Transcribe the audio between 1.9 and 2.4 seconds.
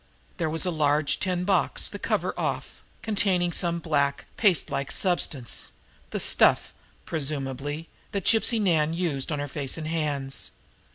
cover